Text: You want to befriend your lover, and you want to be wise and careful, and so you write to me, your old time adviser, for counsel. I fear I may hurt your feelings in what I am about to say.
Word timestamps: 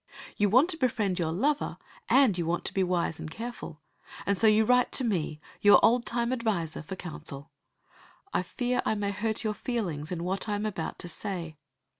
You 0.35 0.49
want 0.49 0.69
to 0.71 0.77
befriend 0.77 1.19
your 1.19 1.31
lover, 1.31 1.77
and 2.09 2.35
you 2.35 2.43
want 2.43 2.65
to 2.65 2.73
be 2.73 2.81
wise 2.81 3.19
and 3.19 3.29
careful, 3.29 3.81
and 4.25 4.35
so 4.35 4.47
you 4.47 4.65
write 4.65 4.91
to 4.93 5.03
me, 5.03 5.39
your 5.61 5.79
old 5.85 6.07
time 6.07 6.33
adviser, 6.33 6.81
for 6.81 6.95
counsel. 6.95 7.51
I 8.33 8.41
fear 8.41 8.81
I 8.83 8.95
may 8.95 9.11
hurt 9.11 9.43
your 9.43 9.53
feelings 9.53 10.11
in 10.11 10.23
what 10.23 10.49
I 10.49 10.55
am 10.55 10.65
about 10.65 10.97
to 10.97 11.07
say. 11.07 11.55